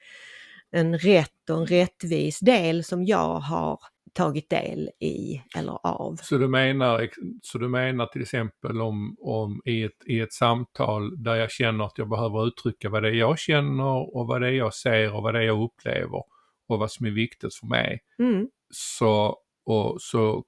[0.71, 3.79] en rätt och en rättvis del som jag har
[4.13, 6.17] tagit del i eller av.
[6.23, 7.09] Så, du menar,
[7.43, 11.85] så du menar till exempel om, om i, ett, i ett samtal där jag känner
[11.85, 15.15] att jag behöver uttrycka vad det är jag känner och vad det är jag ser
[15.17, 16.23] och vad det är jag upplever
[16.69, 18.01] och vad som är viktigt för mig.
[18.19, 20.45] Mm, Så, och, så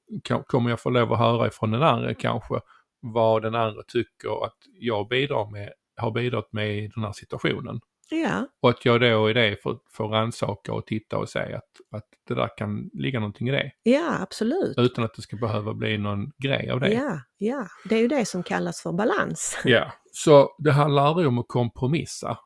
[0.46, 2.60] kommer jag få lov att höra ifrån den andra kanske
[3.12, 7.80] vad den andra tycker att jag bidrar med, har bidragit med i den här situationen.
[8.10, 11.96] ja, Och att jag då i det får, får rannsaka och titta och säga att,
[11.98, 13.72] att det där kan ligga någonting i det.
[13.82, 14.78] ja, absolut.
[14.78, 16.92] Utan att det ska behöva bli någon grej av det.
[16.92, 19.58] Ja, ja, det är ju det som kallas för balans.
[19.64, 19.92] Ja.
[20.12, 22.38] Så det handlar aldrig om att kompromissa.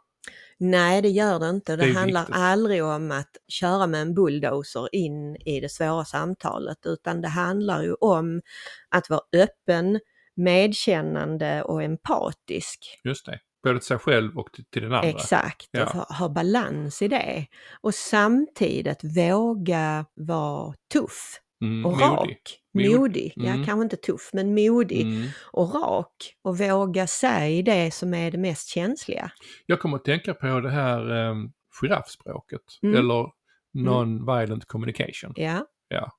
[0.60, 1.76] Nej, det gör det inte.
[1.76, 2.36] Det, Det handlar viktigt.
[2.36, 7.82] aldrig om att köra med en bulldozer in i det svåra samtalet, utan det handlar
[7.82, 8.40] ju om
[8.88, 10.00] att vara öppen,
[10.38, 13.00] medkännande och empatisk.
[13.04, 13.40] Just det.
[13.62, 15.08] Både till sig själv och till, till den andra.
[15.08, 15.84] Exakt, Ja.
[15.84, 17.46] ha, ha balans i det.
[17.80, 22.02] Och samtidigt våga vara tuff Mm, och modig.
[22.04, 22.58] rak.
[22.74, 23.66] Mod- Modig, ja Mm.
[23.66, 25.28] kanske inte tuff men modig Mm.
[25.52, 29.30] och rak och våga säga det som är det mest känsliga.
[29.66, 32.96] Jag kommer att tänka på det här um, giraffspråket, Mm.
[32.96, 33.30] eller
[33.78, 35.32] non-violent communication.
[35.36, 36.12] Ja, Ja,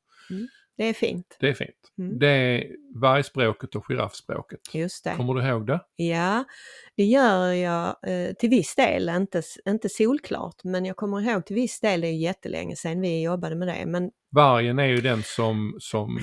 [0.80, 1.38] det är fint.
[1.40, 1.94] det är fint.
[2.00, 2.20] Mm.
[2.20, 2.64] Det är
[2.96, 4.60] vargspråket och giraffspråket.
[4.74, 5.14] Just det.
[5.18, 5.80] Kommer du ihåg det?
[5.96, 6.44] Ja,
[6.98, 11.56] det gör jag eh, till viss del, inte, inte solklart, men jag kommer ihåg till
[11.56, 13.86] viss del, det är jättelänge sedan vi jobbade med det.
[13.86, 16.20] Men Vargen är ju den som, som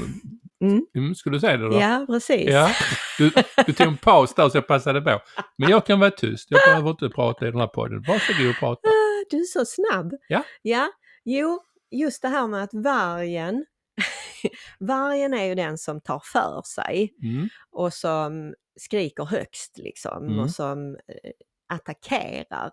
[0.64, 0.87] Mm.
[0.97, 1.81] mm, skulle du säga det då?
[1.81, 2.51] ja, precis.
[2.51, 2.71] Ja,
[3.19, 3.31] du,
[3.66, 5.21] du tog en paus där så jag passade på.
[5.59, 8.05] Men jag kan vara tyst, jag behöver inte prata i den här podden.
[8.09, 8.88] Varsågod och prata.
[8.88, 10.12] Ah, Du är så snabb.
[10.29, 10.42] Ja.
[10.62, 10.88] Ja,
[11.25, 13.64] jo, just det här med att vargen,
[14.81, 20.39] vargen är ju den som tar för sig Mm, och som skriker högst liksom Mm.
[20.39, 21.31] och som eh,
[21.69, 22.71] attackerar.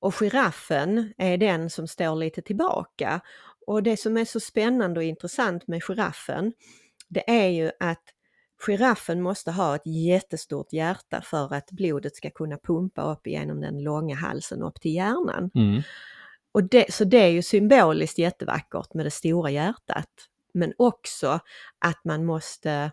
[0.00, 3.20] Och giraffen är den som står lite tillbaka.
[3.66, 6.52] Och det som är så spännande och intressant med giraffen,
[7.08, 8.02] det är ju att
[8.66, 13.82] giraffen måste ha ett jättestort hjärta för att blodet ska kunna pumpa upp genom den
[13.82, 15.50] långa halsen upp till hjärnan.
[15.54, 15.82] mm,
[16.52, 20.10] Och det, så det är ju symboliskt jättevackert med det stora hjärtat.
[20.56, 21.40] Men också
[21.84, 22.92] att man måste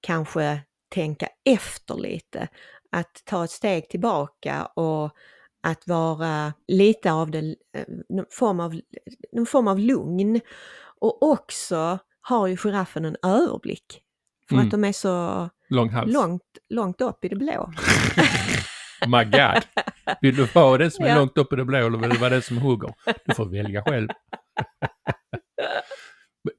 [0.00, 2.48] kanske tänka efter lite.
[2.92, 5.10] Att ta ett steg tillbaka och
[5.62, 7.38] att vara lite av det,
[7.76, 8.80] eh, någon form av,
[9.32, 10.40] någon form av lugn.
[11.00, 14.02] Och också har ju giraffen en överblick.
[14.48, 14.66] För Mm.
[14.66, 15.48] att de är så
[16.12, 17.72] långt, långt upp i det blå.
[19.06, 19.62] My god.
[20.20, 21.14] Vill du vara den som är Ja.
[21.14, 22.94] långt upp i det blå eller vill du vara den som hugger?
[23.26, 24.08] Du får välja själv.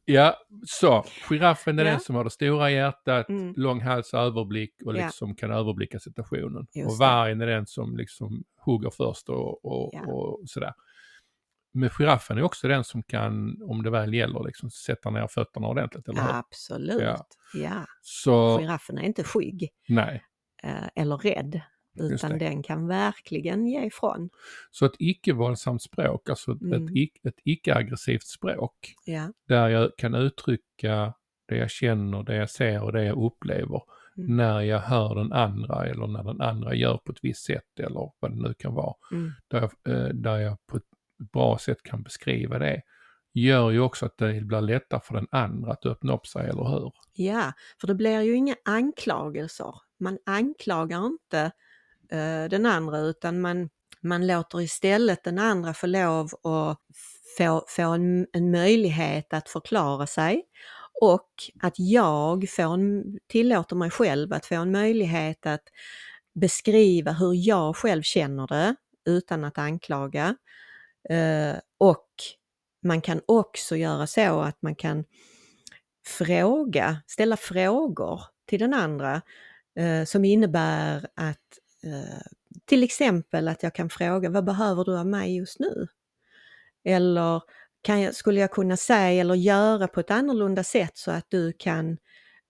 [0.06, 0.36] Ja,
[0.68, 1.92] så giraffen är Ja.
[1.92, 3.54] den som har det stora hjärtat, Mm.
[3.58, 5.06] lång hals och överblick och Ja.
[5.06, 6.68] liksom kan överblicka situationen.
[6.76, 7.06] Just och det.
[7.06, 10.12] vargen är den som liksom hugger först och, och, Ja.
[10.12, 10.74] och sådär.
[11.74, 15.68] Men giraffen är också den som kan, om det väl gäller, liksom sätta ner fötterna
[15.68, 16.30] ordentligt, eller hur?
[16.34, 17.02] Absolut.
[17.02, 17.26] Ja.
[17.54, 17.86] Ja.
[18.02, 19.70] Så, Giraffen är inte skygg.
[19.90, 20.24] nej.
[20.64, 21.62] eh, eller rädd.
[22.00, 24.30] Utan den kan verkligen ge ifrån.
[24.72, 26.74] Så ett icke-våldsamt språk, alltså Mm.
[26.74, 29.34] ett, ic- ett icke-aggressivt språk, Ja.
[29.48, 31.14] där jag kan uttrycka
[31.48, 33.82] det jag känner, det jag ser och det jag upplever
[34.18, 34.36] Mm.
[34.38, 38.12] när jag hör den andra eller när den andra gör på ett visst sätt eller
[38.20, 38.94] vad det nu kan vara.
[39.12, 39.32] Mm.
[39.48, 40.84] Där jag, eh, där jag på ett
[41.34, 42.82] bra sätt kan beskriva det
[43.34, 46.64] gör ju också att det blir lättare för den andra att öppna upp sig, eller
[46.64, 46.92] hur?
[47.14, 49.76] ja, för det blir ju inga anklagelser.
[50.00, 51.52] Man anklagar inte
[52.12, 53.70] Eh, den andra utan man,
[54.02, 56.80] man låter istället den andra få lov att
[57.38, 60.44] få, få en, en möjlighet att förklara sig
[61.02, 61.30] och
[61.62, 65.64] att jag får en, tillåter mig själv att få en möjlighet att
[66.34, 70.36] beskriva hur jag själv känner det utan att anklaga.
[71.10, 72.08] Eh, och
[72.84, 75.04] man kan också göra så att man kan
[76.08, 79.22] fråga, ställa frågor till den andra
[79.80, 81.61] eh, som innebär att
[82.66, 85.88] till exempel att jag kan fråga vad behöver du av mig just nu?
[86.84, 87.42] Eller
[87.88, 91.98] jag, skulle jag kunna säga eller göra på ett annorlunda sätt så att du kan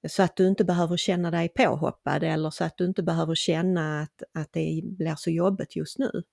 [0.07, 4.01] så att du inte behöver känna dig påhoppad eller så att du inte behöver känna
[4.01, 6.23] att, att det blir så jobbigt just nu.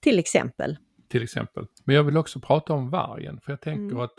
[0.00, 0.76] Till exempel.
[1.08, 1.66] Till exempel.
[1.84, 4.00] Men jag vill också prata om vargen, för jag tänker Mm.
[4.00, 4.14] att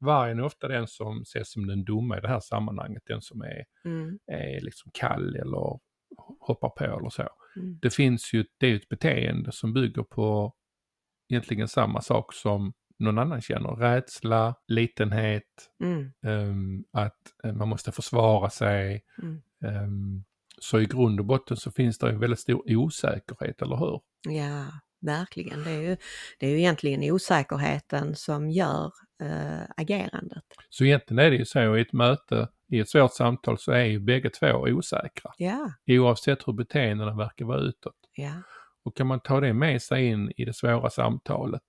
[0.00, 3.42] vargen är ofta den som ses som den dumma i det här sammanhanget, den som
[3.42, 5.78] är, Mm, är liksom kall eller
[6.40, 7.28] hoppar på eller så.
[7.56, 10.54] Mm, Det finns ju, det är ju ett beteende som bygger på
[11.28, 13.68] egentligen samma sak som någon annan känner.
[13.70, 19.04] Rädsla, litenhet, mm, ehm, att eh, man måste försvara sig.
[19.22, 19.42] mm.
[19.64, 20.24] Ehm,
[20.62, 24.00] så i grund och botten så finns det en väldigt stor osäkerhet, eller hur?
[24.28, 24.64] Ja,
[25.00, 25.64] verkligen.
[25.64, 25.96] Det är, ju,
[26.38, 30.44] det är ju egentligen osäkerheten som gör eh, agerandet.
[30.68, 33.84] Så egentligen är det ju så i ett möte, i ett svårt samtal så är
[33.84, 35.30] ju bägge två osäkra.
[35.38, 37.94] Ja, Oavsett hur beteendena verkar vara utåt.
[38.16, 38.32] ja,
[38.84, 41.62] Och kan man ta det med sig in i det svåra samtalet,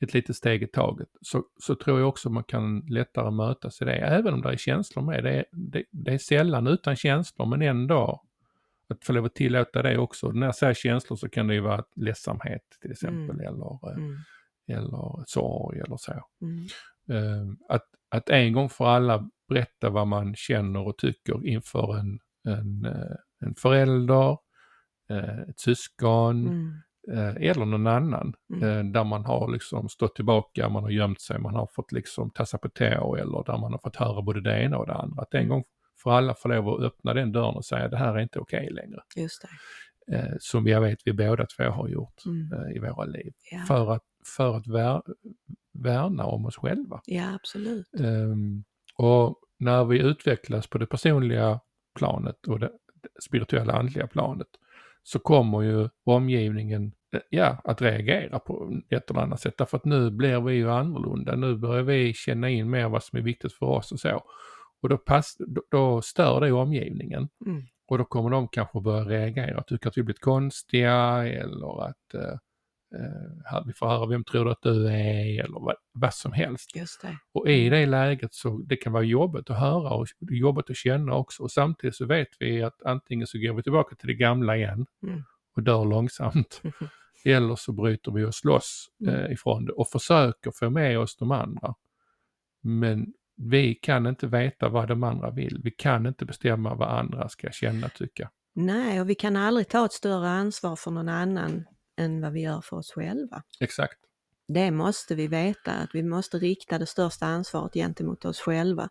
[0.00, 3.84] ett litet steg i taget, så, så tror jag också man kan lättare mötas i
[3.84, 3.92] det.
[3.94, 5.24] Även om det är känslor med.
[5.24, 8.22] Det är, det, det är sällan utan känslor, men ändå
[8.88, 10.28] att få lov att tillåta det också.
[10.30, 14.16] När jag säger känslor så kan det ju vara ledsamhet till exempel, eller, eh, mm,
[14.68, 16.12] eller sorg eller så.
[16.42, 16.66] mm,
[17.08, 22.18] Eh, att, att en gång för alla berätta vad man känner och tycker inför en,
[22.48, 24.38] en, eh, en förälder,
[25.10, 26.72] eh, ett syskon mm,
[27.12, 28.34] eh, eller någon annan.
[28.54, 28.68] Mm.
[28.86, 32.30] eh, Där man har liksom stått tillbaka, man har gömt sig, man har fått liksom
[32.30, 35.22] tassa på tå eller där man har fått höra både det ena och det andra.
[35.22, 35.64] Att en gång
[36.02, 38.70] för alla få lov att öppna den dörren och säga det här är inte okej
[38.70, 39.00] längre.
[39.16, 39.48] just det.
[40.16, 43.58] Eh, som jag vet vi båda två har gjort Mm, eh, i våra liv ja,
[43.68, 44.02] för att,
[44.36, 45.02] för att ver-
[45.78, 47.00] värna om oss själva.
[47.06, 47.86] Ja, absolut.
[47.98, 48.64] Um,
[48.96, 51.60] och när vi utvecklas på det personliga
[51.98, 52.70] planet och det
[53.22, 54.48] spirituella andliga planet
[55.02, 59.54] så kommer ju omgivningen eh, ja, att reagera på ett eller annat sätt.
[59.58, 61.36] Därför att nu blir vi ju annorlunda.
[61.36, 64.22] Nu börjar vi känna in mer vad som är viktigt för oss och så.
[64.82, 67.28] Och då, pass, då, då stör det omgivningen.
[67.46, 67.62] Mm.
[67.88, 72.14] Och då kommer de kanske börja reagera, tycka att vi blivit konstiga eller att
[72.94, 76.70] eh, vi får höra vem tror du att du är eller vad, vad som helst.
[77.32, 81.14] Och i det läget så det kan vara jobbigt att höra och jobbigt att känna
[81.14, 81.42] också.
[81.42, 84.86] Och samtidigt så vet vi att antingen så går vi tillbaka till det gamla igen
[85.02, 85.22] Mm.
[85.56, 86.62] och dör långsamt.
[87.24, 89.14] Eller så bryter vi oss loss Mm.
[89.14, 91.74] eh, ifrån det och försöker få med oss de andra.
[92.62, 95.60] Men vi kan inte veta vad de andra vill.
[95.64, 98.30] Vi kan inte bestämma vad andra ska känna tycka.
[98.54, 101.64] Nej, och vi kan aldrig ta ett större ansvar för någon annan
[102.00, 103.42] än vad vi gör för oss själva.
[103.60, 103.98] Exakt.
[104.48, 108.88] Det måste vi veta, att vi måste rikta det största ansvaret gentemot oss själva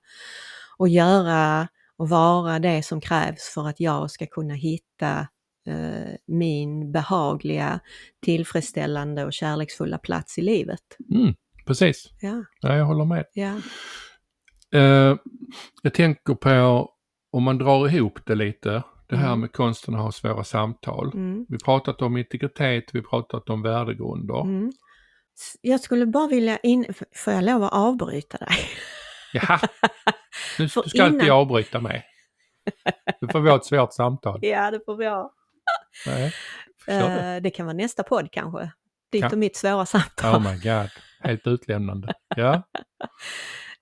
[0.77, 5.27] och göra och vara det som krävs för att jag ska kunna hitta
[5.67, 7.79] eh, min behagliga,
[8.21, 10.97] tillfredsställande och kärleksfulla plats i livet.
[11.13, 11.33] Mm,
[11.67, 12.09] precis.
[12.21, 13.25] Ja, Ja, jag håller med.
[13.33, 13.59] ja,
[14.73, 15.15] Eh,
[15.81, 16.89] jag tänker på
[17.31, 19.39] om man drar ihop det lite, det här Mm.
[19.39, 21.11] med konsten att ha svåra samtal.
[21.13, 24.41] mm, Vi pratat om integritet, vi pratat om värdegrunder.
[24.41, 24.71] mm.
[25.61, 26.85] Jag skulle bara vilja, in...
[27.15, 28.55] får jag lov att avbryta dig?
[29.33, 29.59] Jaha,
[30.57, 32.05] du ska inte innan- jag avbryta mig.
[33.21, 34.39] Nu får vi ha ett svårt samtal.
[34.45, 35.33] Ja, det får vi ha.
[36.05, 36.33] Nej.
[36.87, 38.71] Eh, det kan vara nästa podd kanske.
[39.11, 40.35] Ditt Kan- och mitt svåra samtal.
[40.35, 42.13] Oh my god, helt utlämnande.
[42.35, 42.63] Ja,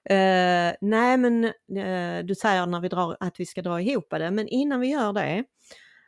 [0.10, 1.44] Eh, nej, men
[1.78, 4.88] eh, du säger när vi drar, att vi ska dra ihop det, men innan vi
[4.88, 5.44] gör det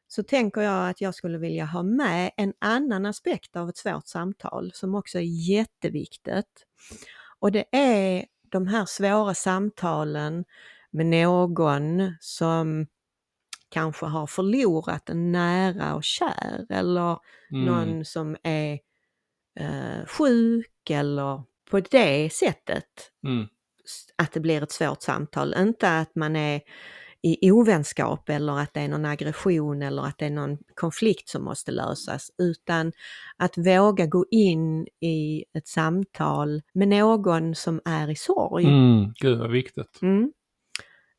[0.07, 4.07] så tänker jag att jag skulle vilja ha med en annan aspekt av ett svårt
[4.07, 6.65] samtal som också är jätteviktigt.
[7.39, 10.45] Och det är de här svåra samtalen
[10.91, 12.87] med någon som
[13.69, 17.17] kanske har förlorat en nära och kär eller
[17.51, 18.79] mm, någon som är
[19.59, 23.11] eh, sjuk eller på det sättet.
[23.27, 23.47] Mm,
[24.15, 25.55] att det blir ett svårt samtal.
[25.57, 26.61] Inte att man är
[27.23, 31.43] i ovänskap eller att det är någon aggression eller att det är någon konflikt som
[31.43, 32.91] måste lösas, utan
[33.37, 38.65] att våga gå in i ett samtal med någon som är i sorg.
[38.65, 39.99] mm, gud vad viktigt.
[40.01, 40.31] Mm.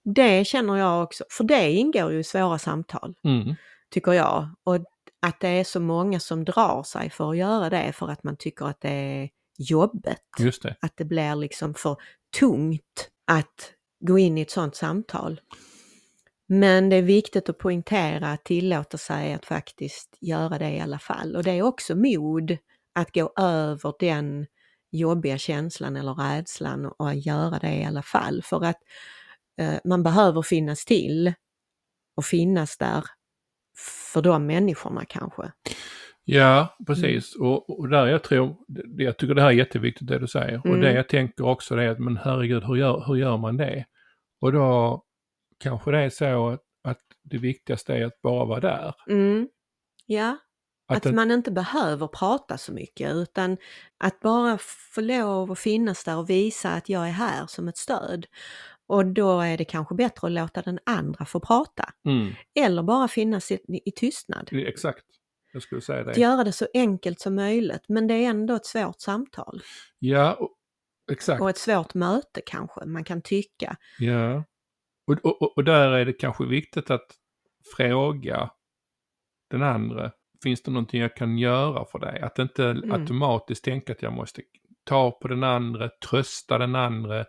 [0.05, 3.55] Det känner jag också, för det ingår ju i svåra samtal, Mm,
[3.91, 4.49] tycker jag.
[4.65, 4.77] Och
[5.27, 8.37] att det är så många som drar sig för att göra det för att man
[8.37, 9.31] tycker att det är
[10.03, 10.17] det.
[10.81, 11.97] Att det blir liksom för
[12.39, 15.41] tungt att gå in i ett sådant samtal.
[16.47, 20.99] Men det är viktigt att poängtera att tillåta sig att faktiskt göra det i alla
[20.99, 21.37] fall.
[21.37, 22.57] Och det är också mod
[22.95, 24.47] att gå över den
[24.91, 28.43] jobbiga känslan eller rädslan och att göra det i alla fall.
[28.43, 28.79] För att
[29.59, 31.33] eh, man behöver finnas till
[32.17, 33.05] och finnas där
[34.13, 35.53] för de människorna kanske.
[36.25, 37.37] Ja, precis.
[37.37, 40.59] Och, och där jag tror, det, jag tycker det här är jätteviktigt det du säger.
[40.59, 40.81] Och Mm.
[40.81, 43.85] det jag tänker också det är att, men herregud, hur gör, hur gör man det?
[44.41, 45.03] Och då
[45.59, 48.95] kanske det är så att, att det viktigaste är att bara vara där.
[49.09, 49.49] Mm.
[50.07, 50.37] Ja,
[50.89, 53.57] Att, Att man inte behöver prata så mycket utan
[54.05, 54.59] att bara
[54.95, 58.27] få lov att finnas där och visa att jag är här som ett stöd.
[58.87, 61.93] Och då är det kanske bättre att låta den andra få prata.
[62.07, 64.49] mm, Eller bara finnas i, i tystnad.
[64.53, 65.05] exakt,
[65.53, 66.21] jag skulle säga Att det.
[66.21, 69.63] göra det så enkelt som möjligt men det är ändå ett svårt samtal.
[69.99, 70.51] Ja, och,
[71.13, 71.41] exakt.
[71.43, 73.77] Och ett svårt möte kanske man kan tycka.
[73.99, 74.45] Ja.
[75.07, 77.07] Och, och, och- och där är det kanske viktigt att
[77.77, 78.51] fråga
[79.51, 80.13] den andra,
[80.43, 82.21] finns det någonting jag kan göra för dig?
[82.21, 82.93] Att inte Mm.
[82.93, 84.43] automatiskt tänka att jag måste
[84.85, 87.25] ta på den andra, trösta den andra, eh,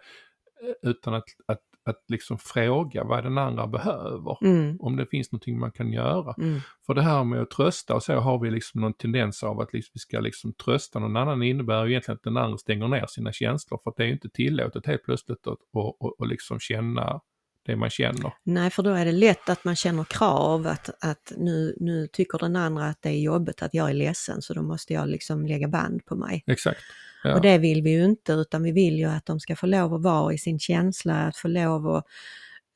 [0.81, 4.37] utan att, att, att liksom fråga vad den andra behöver.
[4.41, 6.35] Mm, Om det finns någonting man kan göra.
[6.37, 9.59] mm, För det här med att trösta och så har vi liksom någon tendens av
[9.59, 12.87] att liksom vi ska liksom trösta någon annan innebär ju egentligen att den andra stänger
[12.87, 16.19] ner sina känslor för att det är ju inte tillåtet helt plötsligt att och, och,
[16.19, 17.21] och liksom känna
[17.65, 18.33] det man känner.
[18.43, 22.37] Nej, för då är det lätt att man känner krav att, att nu, nu tycker
[22.37, 25.45] den andra att det är jobbigt att jag är ledsen så då måste jag liksom
[25.45, 26.43] lägga band på mig.
[26.47, 26.79] Exakt.
[27.23, 27.35] Ja.
[27.35, 29.93] Och det vill vi ju inte utan vi vill ju att de ska få lov
[29.93, 32.05] att vara i sin känsla, att få lov att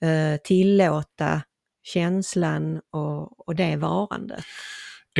[0.01, 1.41] eh, tillåta
[1.83, 4.43] känslan och, och det varandet.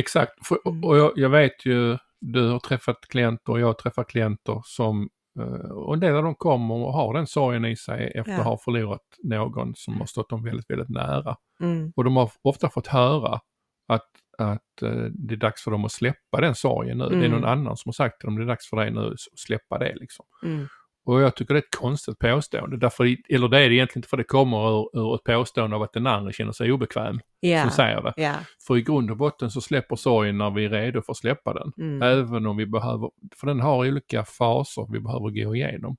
[0.00, 0.32] Exakt.
[0.66, 0.84] Mm.
[0.84, 5.08] och jag, jag vet ju, du har träffat klienter och jag har träffat klienter som
[5.40, 8.38] eh, och en del av dem kommer och har den sorgen i sig efter Ja.
[8.38, 11.36] att ha förlorat någon som har stått dem väldigt, väldigt nära.
[11.60, 13.40] Mm, Och de har ofta fått höra
[13.88, 14.08] att,
[14.38, 17.04] att eh, det är dags för dem att släppa den sorgen nu.
[17.08, 17.30] Det är Mm.
[17.30, 19.78] någon annan som har sagt till dem, det är dags för dig nu att släppa
[19.78, 20.26] det liksom.
[20.44, 20.66] Mm.
[21.04, 24.08] Och jag tycker det är ett konstigt påstående, därför, eller det är det egentligen inte
[24.08, 27.62] för det kommer ur, ur ett påstående av att den andra känner sig obekväm Ja.
[27.62, 28.12] som säger det.
[28.16, 28.34] Ja.
[28.66, 31.54] För i grund och botten så släpper sorgen när vi är redo för att släppa
[31.54, 31.72] den.
[31.78, 32.02] Mm.
[32.02, 35.96] Även om vi behöver, för den har olika faser vi behöver gå igenom.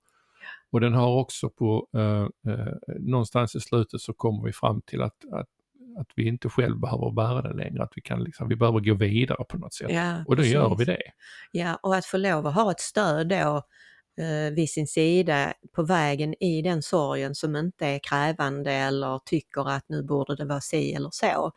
[0.71, 5.01] Och den har också på, eh, eh, någonstans i slutet så kommer vi fram till
[5.01, 5.47] att, att,
[5.97, 8.93] att vi inte själv behöver bära den längre, att vi kan liksom, vi behöver gå
[8.93, 9.91] vidare på något sätt.
[9.91, 10.87] Ja, och då gör vi precis.
[10.87, 11.11] det.
[11.59, 13.63] Ja, och att få lov att ha ett stöd då
[14.23, 19.69] eh, vid sin sida på vägen i den sorgen som inte är krävande eller tycker
[19.69, 21.51] att nu borde det vara si eller så,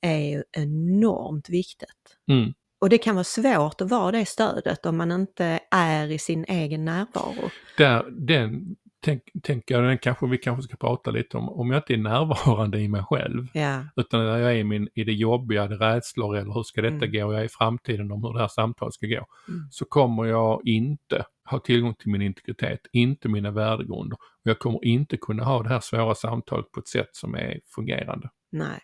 [0.00, 2.18] är ju enormt viktigt.
[2.30, 2.54] Mm.
[2.80, 6.44] Och det kan vara svårt att vara det stödet om man inte är i sin
[6.48, 7.50] egen närvaro.
[7.76, 11.94] Där, den tänk, tänker jag, kanske vi kanske ska prata lite om, om jag inte
[11.94, 15.66] är närvarande i mig själv, Ja, utan när jag är i, min, i det jobbiga,
[15.66, 17.10] det rädslor eller hur ska detta Mm.
[17.12, 19.68] gå, jag är i framtiden om hur det här samtalet ska gå, Mm.
[19.70, 24.18] så kommer jag inte ha tillgång till min integritet, inte mina värdegrunder.
[24.20, 27.60] Och jag kommer inte kunna ha det här svåra samtalet på ett sätt som är
[27.74, 28.30] fungerande.
[28.52, 28.78] nej.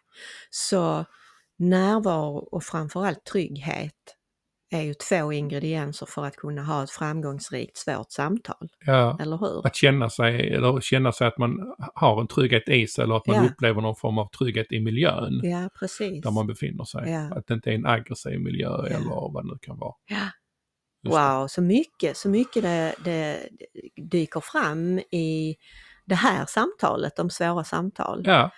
[0.51, 1.05] Så
[1.59, 3.95] närvaro och framförallt trygghet
[4.71, 9.67] är ju två ingredienser för att kunna ha ett framgångsrikt svårt samtal, Ja, eller hur?
[9.67, 13.27] att känna sig, eller känna sig att man har en trygghet i sig eller att
[13.27, 13.43] man Ja.
[13.51, 16.23] upplever någon form av trygghet i miljön Ja, precis.
[16.23, 17.11] där man befinner sig.
[17.11, 17.37] Ja.
[17.39, 18.87] Att det inte är en aggressiv miljö Ja.
[18.87, 19.95] eller vad det nu kan vara.
[20.07, 20.17] Ja.
[21.05, 21.23] Just det.
[21.39, 23.49] Wow, så mycket, så mycket det, det
[24.11, 25.57] dyker fram i
[26.07, 28.23] det här samtalet om svåra samtal.
[28.25, 28.51] Ja,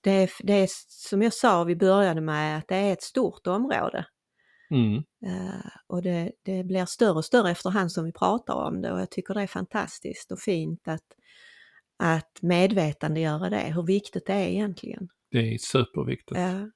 [0.00, 4.06] Det, det är som jag sa, vi började med att det är ett stort område.
[4.70, 4.96] Mm.
[5.26, 9.00] Eh, och det, det blir större och större efterhand som vi pratar om det och
[9.00, 11.04] jag tycker det är fantastiskt och fint att,
[11.98, 15.08] att medvetandegöra det, hur viktigt det är egentligen.
[15.30, 16.40] det är superviktigt.
[16.40, 16.70] Ja,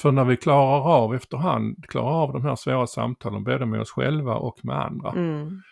[0.00, 3.90] För när vi klarar av efterhand, klarar av de här svåra samtalen både med oss
[3.90, 5.62] själva och med andra, mm,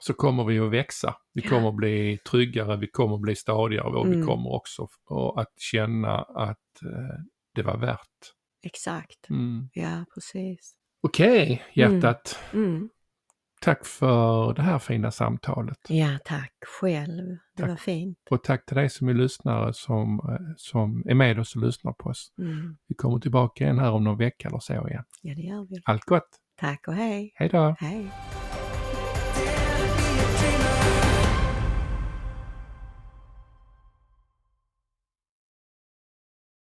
[0.00, 1.14] så kommer vi att växa.
[1.32, 4.26] Vi kommer att bli tryggare, vi kommer att bli stadigare och vi Mm.
[4.26, 4.88] kommer också
[5.36, 7.16] att känna att eh,
[7.54, 8.08] det var värt.
[8.64, 9.30] exakt.
[9.30, 9.68] Mm.
[9.72, 10.74] Ja, precis.
[11.02, 12.38] Okej, hjärtat.
[12.52, 12.88] Mm.
[13.60, 15.78] Tack för det här fina samtalet.
[15.88, 17.26] Ja, tack själv.
[17.28, 17.68] Det Tack.
[17.68, 18.18] var fint.
[18.30, 21.92] Och tack till dig som är lyssnare som, eh, som är med oss och lyssnar
[21.92, 22.32] på oss.
[22.38, 22.76] Mm.
[22.88, 25.04] Vi kommer tillbaka igen här om någon vecka eller så igen.
[25.22, 25.82] Ja, det gör vi.
[25.84, 26.28] Allt gott!
[26.60, 27.32] Tack och hej.
[27.34, 27.76] Hej då!
[27.78, 28.10] Hej.